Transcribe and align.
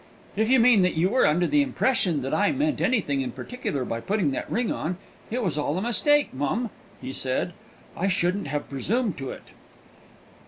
"If 0.35 0.49
you 0.49 0.59
mean 0.59 0.81
that 0.81 0.95
you 0.95 1.09
were 1.09 1.27
under 1.27 1.45
the 1.45 1.61
impression 1.61 2.23
that 2.23 2.33
I 2.33 2.51
meant 2.51 2.81
anything 2.81 3.21
in 3.21 3.31
particular 3.31 3.85
by 3.85 3.99
putting 4.01 4.31
that 4.31 4.49
ring 4.51 4.71
on, 4.71 4.97
it 5.29 5.43
was 5.43 5.59
all 5.59 5.77
a 5.77 5.81
mistake, 5.83 6.33
mum," 6.33 6.71
he 6.99 7.13
said. 7.13 7.53
"I 7.95 8.07
shouldn't 8.07 8.47
have 8.47 8.67
presumed 8.67 9.15
to 9.19 9.29
it!" 9.29 9.43